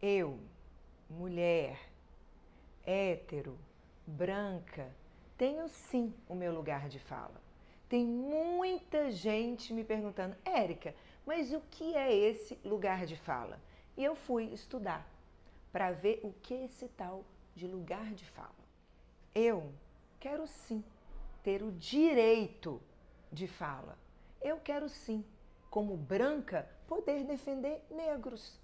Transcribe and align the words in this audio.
Eu, 0.00 0.38
mulher, 1.10 1.76
hétero, 2.86 3.58
branca, 4.06 4.94
tenho 5.36 5.68
sim 5.68 6.14
o 6.28 6.36
meu 6.36 6.54
lugar 6.54 6.88
de 6.88 7.00
fala. 7.00 7.42
Tem 7.88 8.06
muita 8.06 9.10
gente 9.10 9.72
me 9.72 9.82
perguntando, 9.82 10.36
Érica, 10.44 10.94
mas 11.26 11.52
o 11.52 11.60
que 11.70 11.96
é 11.96 12.14
esse 12.14 12.56
lugar 12.64 13.06
de 13.06 13.16
fala? 13.16 13.60
E 13.96 14.04
eu 14.04 14.14
fui 14.14 14.44
estudar 14.52 15.04
para 15.72 15.90
ver 15.90 16.20
o 16.22 16.32
que 16.42 16.54
é 16.54 16.64
esse 16.66 16.86
tal 16.90 17.24
de 17.56 17.66
lugar 17.66 18.14
de 18.14 18.24
fala. 18.26 18.54
Eu 19.34 19.72
quero 20.20 20.46
sim 20.46 20.84
ter 21.42 21.60
o 21.60 21.72
direito 21.72 22.80
de 23.32 23.48
fala. 23.48 23.98
Eu 24.40 24.58
quero 24.58 24.88
sim, 24.88 25.24
como 25.68 25.96
branca, 25.96 26.70
poder 26.86 27.24
defender 27.24 27.82
negros. 27.90 28.60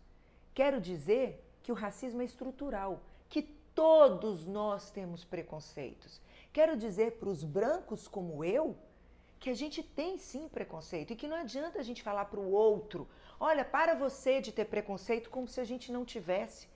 Quero 0.54 0.80
dizer 0.80 1.44
que 1.62 1.72
o 1.72 1.74
racismo 1.74 2.22
é 2.22 2.24
estrutural, 2.24 3.02
que 3.28 3.42
todos 3.74 4.46
nós 4.46 4.90
temos 4.90 5.24
preconceitos. 5.24 6.20
Quero 6.52 6.76
dizer 6.76 7.12
para 7.18 7.28
os 7.28 7.42
brancos 7.42 8.06
como 8.06 8.44
eu 8.44 8.76
que 9.40 9.50
a 9.50 9.54
gente 9.54 9.82
tem 9.82 10.16
sim 10.16 10.48
preconceito 10.48 11.12
e 11.12 11.16
que 11.16 11.26
não 11.26 11.36
adianta 11.36 11.80
a 11.80 11.82
gente 11.82 12.02
falar 12.02 12.26
para 12.26 12.40
o 12.40 12.52
outro: 12.52 13.08
olha, 13.38 13.64
para 13.64 13.94
você 13.94 14.40
de 14.40 14.52
ter 14.52 14.66
preconceito 14.66 15.28
como 15.28 15.48
se 15.48 15.60
a 15.60 15.64
gente 15.64 15.90
não 15.90 16.04
tivesse. 16.04 16.68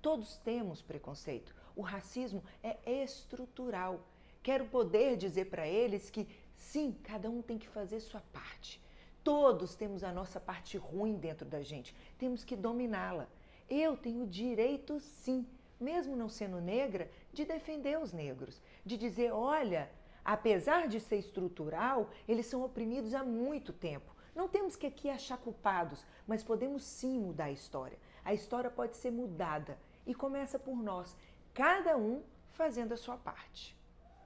Todos 0.00 0.36
temos 0.36 0.80
preconceito. 0.80 1.54
O 1.74 1.82
racismo 1.82 2.42
é 2.62 2.76
estrutural. 3.02 4.00
Quero 4.42 4.66
poder 4.66 5.16
dizer 5.16 5.46
para 5.46 5.66
eles 5.66 6.08
que 6.08 6.28
sim, 6.54 6.96
cada 7.02 7.28
um 7.28 7.42
tem 7.42 7.58
que 7.58 7.68
fazer 7.68 8.00
sua 8.00 8.22
parte. 8.32 8.80
Todos 9.24 9.74
temos 9.74 10.04
a 10.04 10.12
nossa 10.12 10.38
parte 10.38 10.76
ruim 10.76 11.16
dentro 11.16 11.48
da 11.48 11.62
gente, 11.62 11.96
temos 12.18 12.44
que 12.44 12.54
dominá-la. 12.54 13.26
Eu 13.70 13.96
tenho 13.96 14.26
direito, 14.26 15.00
sim, 15.00 15.46
mesmo 15.80 16.14
não 16.14 16.28
sendo 16.28 16.60
negra, 16.60 17.10
de 17.32 17.46
defender 17.46 17.98
os 17.98 18.12
negros, 18.12 18.60
de 18.84 18.98
dizer: 18.98 19.32
olha, 19.32 19.90
apesar 20.22 20.86
de 20.88 21.00
ser 21.00 21.16
estrutural, 21.16 22.10
eles 22.28 22.44
são 22.44 22.62
oprimidos 22.62 23.14
há 23.14 23.24
muito 23.24 23.72
tempo. 23.72 24.14
Não 24.34 24.46
temos 24.46 24.76
que 24.76 24.86
aqui 24.86 25.08
achar 25.08 25.38
culpados, 25.38 26.04
mas 26.26 26.42
podemos 26.42 26.84
sim 26.84 27.18
mudar 27.18 27.46
a 27.46 27.52
história. 27.52 27.98
A 28.22 28.34
história 28.34 28.70
pode 28.70 28.96
ser 28.96 29.10
mudada 29.10 29.78
e 30.06 30.14
começa 30.14 30.58
por 30.58 30.76
nós, 30.76 31.16
cada 31.54 31.96
um 31.96 32.22
fazendo 32.50 32.92
a 32.92 32.96
sua 32.96 33.16
parte. 33.16 33.74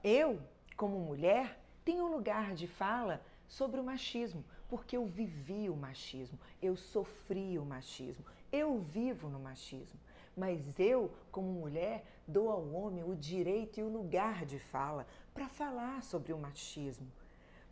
Eu, 0.03 0.41
como 0.75 0.99
mulher, 0.99 1.57
tenho 1.85 2.05
um 2.05 2.11
lugar 2.11 2.53
de 2.53 2.67
fala 2.67 3.21
sobre 3.47 3.79
o 3.79 3.83
machismo, 3.83 4.43
porque 4.69 4.95
eu 4.95 5.05
vivi 5.05 5.69
o 5.69 5.75
machismo, 5.75 6.39
eu 6.61 6.75
sofri 6.75 7.57
o 7.57 7.65
machismo, 7.65 8.23
eu 8.51 8.79
vivo 8.79 9.27
no 9.27 9.39
machismo. 9.39 9.99
Mas 10.37 10.79
eu, 10.79 11.11
como 11.31 11.51
mulher, 11.51 12.05
dou 12.27 12.49
ao 12.49 12.65
homem 12.71 13.03
o 13.03 13.15
direito 13.15 13.79
e 13.79 13.83
o 13.83 13.89
lugar 13.89 14.45
de 14.45 14.59
fala 14.59 15.05
para 15.33 15.49
falar 15.49 16.01
sobre 16.03 16.31
o 16.31 16.37
machismo, 16.37 17.11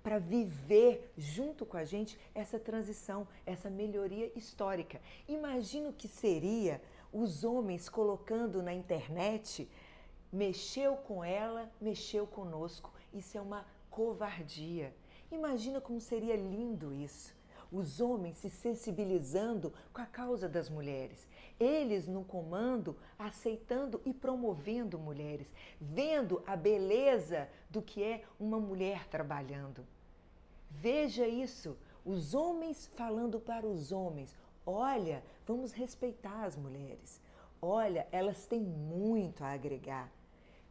para 0.04 0.20
viver 0.20 1.14
junto 1.18 1.66
com 1.66 1.78
a 1.78 1.86
gente 1.86 2.20
essa 2.36 2.60
transição, 2.60 3.28
essa 3.46 3.70
melhoria 3.70 4.32
histórica. 4.36 5.00
Imagino 5.28 5.94
que 5.94 6.08
seria 6.08 6.82
os 7.14 7.44
homens 7.44 7.88
colocando 7.88 8.62
na 8.62 8.74
internet 8.74 9.70
mexeu 10.32 10.96
com 10.96 11.24
ela, 11.24 11.70
mexeu 11.80 12.28
conosco. 12.28 12.92
Isso 13.14 13.38
é 13.38 13.42
uma 13.42 13.66
covardia. 13.90 14.94
Imagina 15.32 15.82
como 15.82 16.00
seria 16.00 16.36
lindo 16.36 16.94
isso. 16.94 17.36
Os 17.72 18.00
homens 18.00 18.38
se 18.38 18.50
sensibilizando 18.50 19.74
com 19.92 20.02
a 20.02 20.06
causa 20.06 20.48
das 20.48 20.70
mulheres, 20.70 21.28
eles 21.60 22.08
no 22.08 22.24
comando 22.24 22.96
aceitando 23.20 24.02
e 24.06 24.14
promovendo 24.14 24.98
mulheres, 24.98 25.52
vendo 25.80 26.42
a 26.48 26.56
beleza 26.56 27.50
do 27.70 27.82
que 27.82 28.02
é 28.02 28.24
uma 28.40 28.58
mulher 28.58 29.06
trabalhando. 29.08 29.86
Veja 30.72 31.28
isso, 31.28 31.78
os 32.06 32.34
homens 32.34 32.90
falando 32.96 33.38
para 33.38 33.68
os 33.68 33.92
homens: 33.92 34.34
olha, 34.66 35.22
vamos 35.46 35.74
respeitar 35.74 36.46
as 36.46 36.56
mulheres. 36.56 37.22
Olha, 37.62 38.08
elas 38.12 38.46
têm 38.46 38.62
muito 38.62 39.44
a 39.44 39.52
agregar. 39.52 40.10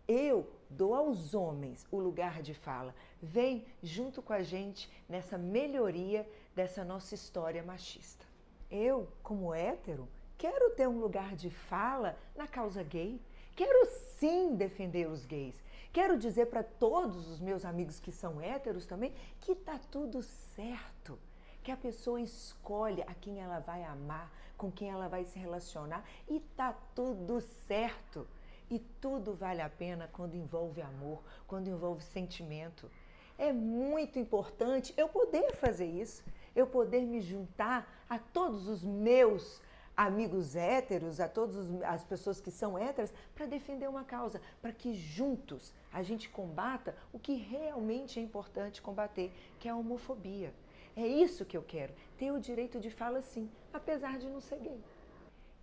Eu 0.08 0.48
dou 0.70 0.94
aos 0.94 1.34
homens 1.34 1.84
o 1.90 1.98
lugar 1.98 2.40
de 2.40 2.54
fala. 2.54 2.94
Vem 3.20 3.64
junto 3.82 4.22
com 4.22 4.32
a 4.32 4.42
gente 4.42 4.90
nessa 5.08 5.36
melhoria 5.36 6.28
dessa 6.54 6.84
nossa 6.84 7.14
história 7.14 7.62
machista. 7.62 8.24
Eu, 8.70 9.08
como 9.22 9.52
hétero, 9.52 10.08
quero 10.38 10.70
ter 10.70 10.88
um 10.88 11.00
lugar 11.00 11.34
de 11.34 11.50
fala 11.50 12.16
na 12.36 12.46
causa 12.46 12.82
gay. 12.84 13.20
Quero 13.56 13.86
sim 14.18 14.54
defender 14.54 15.08
os 15.08 15.24
gays. 15.24 15.56
Quero 15.92 16.18
dizer 16.18 16.46
para 16.46 16.62
todos 16.62 17.28
os 17.28 17.40
meus 17.40 17.64
amigos 17.64 17.98
que 17.98 18.12
são 18.12 18.40
héteros 18.40 18.86
também 18.86 19.12
que 19.40 19.54
tá 19.54 19.80
tudo 19.90 20.22
certo. 20.22 21.18
Que 21.62 21.72
a 21.72 21.76
pessoa 21.76 22.20
escolhe 22.20 23.02
a 23.02 23.14
quem 23.14 23.40
ela 23.40 23.58
vai 23.58 23.82
amar, 23.82 24.30
com 24.56 24.70
quem 24.70 24.90
ela 24.90 25.08
vai 25.08 25.24
se 25.24 25.36
relacionar 25.38 26.04
e 26.28 26.38
tá 26.38 26.76
tudo 26.94 27.40
certo. 27.40 28.26
E 28.70 28.78
tudo 28.78 29.34
vale 29.34 29.60
a 29.60 29.68
pena 29.68 30.08
quando 30.12 30.34
envolve 30.34 30.82
amor, 30.82 31.22
quando 31.46 31.68
envolve 31.68 32.02
sentimento. 32.02 32.90
É 33.38 33.52
muito 33.52 34.18
importante 34.18 34.92
eu 34.96 35.08
poder 35.08 35.52
fazer 35.52 35.86
isso, 35.86 36.24
eu 36.54 36.66
poder 36.66 37.02
me 37.02 37.20
juntar 37.20 38.04
a 38.08 38.18
todos 38.18 38.66
os 38.66 38.82
meus 38.82 39.62
amigos 39.96 40.54
héteros, 40.54 41.20
a 41.20 41.28
todas 41.28 41.56
as 41.82 42.04
pessoas 42.04 42.40
que 42.40 42.50
são 42.50 42.78
héteras, 42.78 43.12
para 43.34 43.46
defender 43.46 43.88
uma 43.88 44.04
causa, 44.04 44.40
para 44.60 44.72
que 44.72 44.94
juntos 44.94 45.72
a 45.92 46.02
gente 46.02 46.28
combata 46.28 46.94
o 47.12 47.18
que 47.18 47.34
realmente 47.34 48.18
é 48.18 48.22
importante 48.22 48.82
combater, 48.82 49.32
que 49.58 49.68
é 49.68 49.70
a 49.70 49.76
homofobia. 49.76 50.52
É 50.94 51.06
isso 51.06 51.44
que 51.44 51.56
eu 51.56 51.62
quero, 51.62 51.94
ter 52.18 52.30
o 52.30 52.40
direito 52.40 52.80
de 52.80 52.90
fala 52.90 53.22
sim, 53.22 53.50
apesar 53.72 54.18
de 54.18 54.28
não 54.28 54.40
ser 54.40 54.58
gay. 54.58 54.80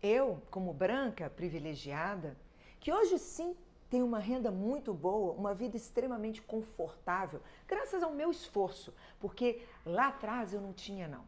Eu, 0.02 0.42
como 0.52 0.74
branca 0.74 1.30
privilegiada, 1.30 2.36
que 2.84 2.92
hoje 2.92 3.18
sim 3.18 3.56
tem 3.90 4.04
uma 4.04 4.20
renda 4.20 4.52
muito 4.52 4.94
boa, 4.94 5.32
uma 5.32 5.56
vida 5.56 5.78
extremamente 5.78 6.42
confortável, 6.42 7.42
graças 7.66 8.04
ao 8.04 8.14
meu 8.14 8.30
esforço, 8.30 8.94
porque 9.22 9.62
lá 9.86 10.10
atrás 10.10 10.54
eu 10.54 10.60
não 10.60 10.74
tinha 10.74 11.08
não. 11.08 11.24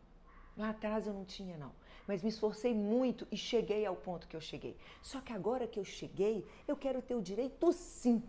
Lá 0.57 0.71
atrás 0.71 1.07
eu 1.07 1.13
não 1.13 1.23
tinha 1.23 1.57
não, 1.57 1.71
mas 2.05 2.21
me 2.21 2.27
esforcei 2.27 2.73
muito 2.73 3.25
e 3.31 3.38
cheguei 3.38 3.85
ao 3.85 3.95
ponto 3.95 4.27
que 4.27 4.35
eu 4.35 4.41
cheguei. 4.41 4.75
Só 5.01 5.21
que 5.21 5.31
agora 5.31 5.66
que 5.66 5.79
eu 5.79 5.85
cheguei, 5.85 6.45
eu 6.67 6.75
quero 6.75 7.01
ter 7.01 7.16
o 7.16 7.21
direito 7.21 7.72
sim 7.72 8.22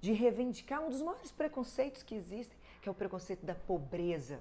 de 0.00 0.12
reivindicar 0.12 0.84
um 0.84 0.88
dos 0.88 1.02
maiores 1.02 1.32
preconceitos 1.32 2.04
que 2.04 2.14
existem, 2.14 2.56
que 2.80 2.88
é 2.88 2.92
o 2.92 2.94
preconceito 2.94 3.44
da 3.44 3.56
pobreza 3.56 4.38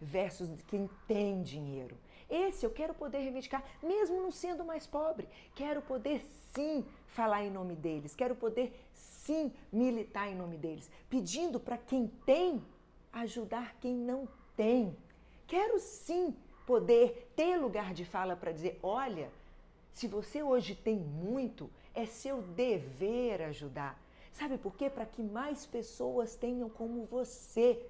versus 0.00 0.50
quem 0.66 0.90
tem 1.06 1.40
dinheiro. 1.40 1.96
Esse 2.28 2.64
eu 2.64 2.70
quero 2.70 2.94
poder 2.94 3.18
reivindicar, 3.18 3.64
mesmo 3.82 4.20
não 4.20 4.30
sendo 4.30 4.64
mais 4.64 4.86
pobre. 4.86 5.28
Quero 5.54 5.82
poder 5.82 6.24
sim 6.54 6.84
falar 7.06 7.44
em 7.44 7.50
nome 7.50 7.74
deles, 7.74 8.14
quero 8.14 8.34
poder 8.34 8.72
sim 8.92 9.52
militar 9.72 10.28
em 10.28 10.34
nome 10.34 10.56
deles, 10.56 10.90
pedindo 11.08 11.58
para 11.60 11.78
quem 11.78 12.08
tem 12.26 12.64
ajudar 13.14 13.76
quem 13.80 13.94
não 13.94 14.28
tem. 14.56 14.96
Quero 15.46 15.78
sim 15.78 16.34
poder 16.66 17.30
ter 17.36 17.56
lugar 17.56 17.94
de 17.94 18.04
fala 18.04 18.34
para 18.36 18.52
dizer: 18.52 18.78
olha, 18.82 19.30
se 19.92 20.08
você 20.08 20.42
hoje 20.42 20.74
tem 20.74 20.96
muito, 20.96 21.70
é 21.94 22.04
seu 22.06 22.42
dever 22.42 23.42
ajudar. 23.42 24.00
Sabe 24.32 24.58
por 24.58 24.74
quê? 24.74 24.90
Para 24.90 25.06
que 25.06 25.22
mais 25.22 25.64
pessoas 25.64 26.34
tenham 26.34 26.68
como 26.68 27.04
você. 27.04 27.80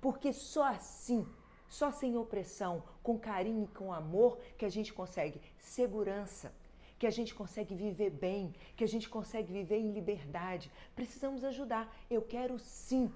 Porque 0.00 0.32
só 0.32 0.64
assim 0.64 1.24
só 1.72 1.90
sem 1.90 2.18
opressão, 2.18 2.82
com 3.02 3.18
carinho 3.18 3.64
e 3.64 3.74
com 3.74 3.94
amor, 3.94 4.38
que 4.58 4.66
a 4.66 4.68
gente 4.68 4.92
consegue 4.92 5.40
segurança, 5.58 6.52
que 6.98 7.06
a 7.06 7.10
gente 7.10 7.34
consegue 7.34 7.74
viver 7.74 8.10
bem, 8.10 8.54
que 8.76 8.84
a 8.84 8.86
gente 8.86 9.08
consegue 9.08 9.50
viver 9.50 9.78
em 9.78 9.90
liberdade. 9.90 10.70
Precisamos 10.94 11.42
ajudar. 11.42 11.90
Eu 12.10 12.20
quero 12.20 12.58
sim 12.58 13.10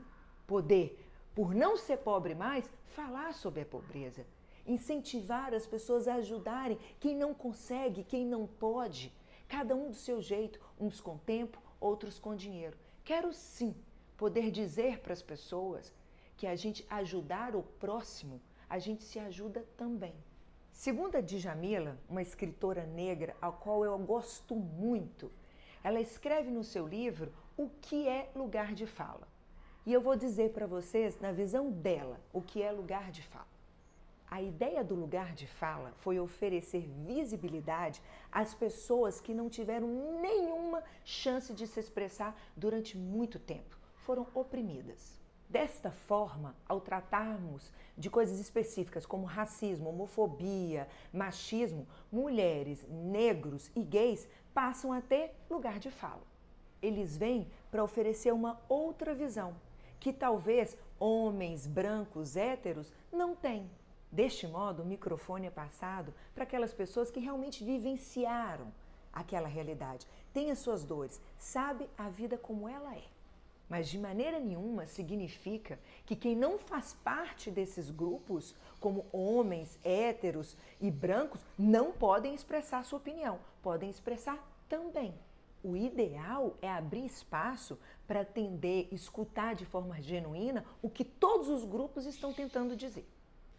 poder, 0.47 0.99
por 1.35 1.55
não 1.55 1.77
ser 1.77 1.99
pobre 1.99 2.35
mais, 2.35 2.67
falar 2.87 3.35
sobre 3.35 3.61
a 3.61 3.67
pobreza. 3.67 4.27
Incentivar 4.67 5.53
as 5.53 5.67
pessoas 5.67 6.09
a 6.09 6.15
ajudarem 6.15 6.79
quem 6.99 7.15
não 7.15 7.35
consegue, 7.35 8.05
quem 8.05 8.25
não 8.25 8.47
pode. 8.47 9.13
Cada 9.47 9.77
um 9.77 9.91
do 9.91 9.97
seu 9.97 10.23
jeito, 10.23 10.59
uns 10.81 10.99
com 10.99 11.19
tempo, 11.19 11.61
outros 11.79 12.19
com 12.19 12.35
dinheiro. 12.35 12.79
Quero 13.05 13.35
sim 13.35 13.75
poder 14.17 14.51
dizer 14.51 15.01
para 15.01 15.13
as 15.13 15.21
pessoas 15.21 15.93
que 16.37 16.47
a 16.47 16.55
gente 16.55 16.87
ajudar 16.91 17.57
o 17.57 17.63
próximo, 17.63 18.41
a 18.69 18.79
gente 18.79 19.05
se 19.05 19.19
ajuda 19.19 19.65
também. 19.77 20.15
Segundo 20.73 21.17
a 21.17 21.21
Djamila, 21.21 21.99
uma 22.09 22.21
escritora 22.21 22.85
negra 22.85 23.35
a 23.41 23.51
qual 23.51 23.85
eu 23.85 23.99
gosto 23.99 24.55
muito, 24.55 25.33
ela 25.83 26.01
escreve 26.01 26.51
no 26.51 26.63
seu 26.63 26.87
livro 26.87 27.33
o 27.57 27.71
que 27.81 28.07
é 28.07 28.31
lugar 28.35 28.75
de 28.75 28.87
fala. 28.87 29.27
E 29.87 29.93
eu 29.93 30.01
vou 30.01 30.17
dizer 30.17 30.53
para 30.53 30.67
vocês, 30.67 31.19
na 31.21 31.33
visão 31.33 31.71
dela, 31.71 32.21
o 32.33 32.43
que 32.43 32.61
é 32.61 32.71
lugar 32.73 33.11
de 33.11 33.23
fala. 33.23 33.47
A 34.29 34.43
ideia 34.43 34.83
do 34.83 34.97
lugar 34.97 35.33
de 35.33 35.47
fala 35.47 35.93
foi 35.99 36.19
oferecer 36.19 36.89
visibilidade 37.07 38.03
às 38.31 38.53
pessoas 38.53 39.21
que 39.21 39.33
não 39.33 39.49
tiveram 39.49 40.21
nenhuma 40.21 40.83
chance 41.05 41.55
de 41.55 41.67
se 41.67 41.79
expressar 41.79 42.37
durante 42.57 42.99
muito 42.99 43.39
tempo, 43.39 43.79
foram 43.95 44.27
oprimidas. 44.35 45.21
Desta 45.49 45.93
forma, 45.93 46.57
ao 46.69 46.81
tratarmos 46.81 47.71
de 47.97 48.11
coisas 48.11 48.41
específicas 48.41 49.07
como 49.07 49.25
racismo, 49.25 49.89
homofobia, 49.91 50.89
machismo, 51.13 51.87
mulheres, 52.11 52.85
negros 52.89 53.71
e 53.75 53.83
gays 53.83 54.29
passam 54.53 54.93
a 54.93 55.01
ter 55.01 55.35
lugar 55.49 55.79
de 55.79 55.91
fala. 55.91 56.23
Eles 56.83 57.17
vêm 57.17 57.49
para 57.71 57.85
oferecer 57.85 58.33
uma 58.33 58.61
outra 58.69 59.15
visão, 59.15 59.55
que 60.01 60.13
talvez 60.13 60.77
homens 60.99 61.67
brancos 61.67 62.37
héteros 62.37 62.93
não 63.13 63.35
têm. 63.37 63.71
Deste 64.11 64.49
modo, 64.49 64.83
o 64.83 64.87
microfone 64.87 65.47
é 65.47 65.51
passado 65.51 66.13
para 66.35 66.43
aquelas 66.43 66.75
pessoas 66.75 67.11
que 67.11 67.21
realmente 67.21 67.65
vivenciaram 67.65 68.73
aquela 69.13 69.49
realidade, 69.49 70.07
têm 70.33 70.51
as 70.51 70.59
suas 70.59 70.85
dores, 70.85 71.21
sabe 71.39 71.89
a 71.97 72.09
vida 72.09 72.37
como 72.37 72.69
ela 72.69 72.95
é. 72.95 73.16
Mas 73.69 73.89
de 73.89 73.99
maneira 73.99 74.39
nenhuma 74.39 74.87
significa 74.87 75.79
que 76.05 76.15
quem 76.15 76.37
não 76.37 76.59
faz 76.59 76.95
parte 77.03 77.51
desses 77.51 77.91
grupos, 77.91 78.55
como 78.79 79.07
homens, 79.13 79.79
héteros 79.83 80.57
e 80.81 80.91
brancos, 80.91 81.45
não 81.59 81.93
podem 81.93 82.35
expressar 82.35 82.85
sua 82.85 82.99
opinião. 82.99 83.41
Podem 83.63 83.91
expressar 83.91 84.39
também. 84.69 85.15
O 85.65 85.77
ideal 85.77 86.57
é 86.63 86.71
abrir 86.71 87.05
espaço 87.05 87.77
para 88.07 88.21
atender, 88.21 88.89
escutar 88.93 89.57
de 89.57 89.65
forma 89.65 90.01
genuína 90.01 90.65
o 90.81 90.89
que 90.89 91.05
todos 91.05 91.49
os 91.49 91.65
grupos 91.65 92.07
estão 92.07 92.33
tentando 92.33 92.77
dizer. 92.77 93.05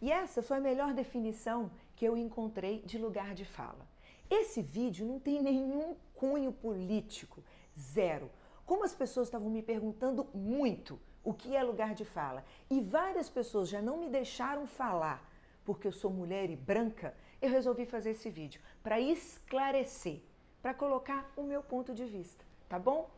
E 0.00 0.10
essa 0.10 0.42
foi 0.42 0.56
a 0.56 0.60
melhor 0.60 0.94
definição 0.94 1.70
que 1.96 2.04
eu 2.06 2.16
encontrei 2.16 2.80
de 2.86 2.96
lugar 2.96 3.34
de 3.34 3.44
fala. 3.44 3.86
Esse 4.30 4.62
vídeo 4.62 5.06
não 5.06 5.18
tem 5.18 5.42
nenhum 5.42 5.96
cunho 6.14 6.52
político, 6.52 7.42
zero. 7.78 8.30
Como 8.68 8.84
as 8.84 8.94
pessoas 8.94 9.28
estavam 9.28 9.48
me 9.48 9.62
perguntando 9.62 10.26
muito 10.34 11.00
o 11.24 11.32
que 11.32 11.56
é 11.56 11.62
lugar 11.62 11.94
de 11.94 12.04
fala 12.04 12.44
e 12.70 12.82
várias 12.82 13.30
pessoas 13.30 13.66
já 13.66 13.80
não 13.80 13.96
me 13.96 14.10
deixaram 14.10 14.66
falar 14.66 15.26
porque 15.64 15.88
eu 15.88 15.92
sou 15.92 16.10
mulher 16.10 16.50
e 16.50 16.54
branca, 16.54 17.14
eu 17.40 17.48
resolvi 17.48 17.86
fazer 17.86 18.10
esse 18.10 18.28
vídeo 18.28 18.60
para 18.82 19.00
esclarecer, 19.00 20.20
para 20.60 20.74
colocar 20.74 21.32
o 21.34 21.42
meu 21.42 21.62
ponto 21.62 21.94
de 21.94 22.04
vista, 22.04 22.44
tá 22.68 22.78
bom? 22.78 23.08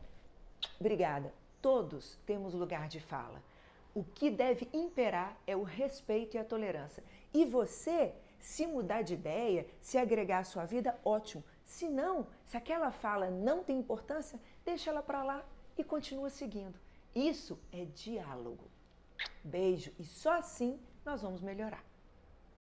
Obrigada. 0.79 1.35
Todos 1.61 2.17
temos 2.25 2.55
lugar 2.55 2.87
de 2.87 3.01
fala. 3.01 3.43
O 3.93 4.05
que 4.05 4.31
deve 4.31 4.69
imperar 4.73 5.37
é 5.49 5.57
o 5.57 5.65
respeito 5.65 6.37
e 6.37 6.39
a 6.39 6.45
tolerância. 6.45 7.03
E 7.35 7.45
você, 7.45 8.15
se 8.39 8.69
mudar 8.69 9.03
de 9.03 9.15
ideia, 9.15 9.67
se 9.81 9.99
agregar 9.99 10.39
à 10.39 10.45
sua 10.45 10.65
vida, 10.65 10.97
ótimo. 11.05 11.43
Se 11.71 11.89
não, 11.89 12.27
se 12.45 12.57
aquela 12.57 12.91
fala 12.91 13.31
não 13.31 13.63
tem 13.63 13.79
importância, 13.79 14.41
deixa 14.65 14.91
ela 14.91 15.05
para 15.05 15.23
lá 15.23 15.45
e 15.79 15.85
continua 15.85 16.29
seguindo. 16.29 16.77
Isso 17.15 17.57
é 17.71 17.85
diálogo. 17.85 18.69
Beijo 19.45 19.93
e 19.97 20.05
só 20.05 20.33
assim 20.33 20.81
nós 21.07 21.23
vamos 21.23 21.41
melhorar. 21.41 21.85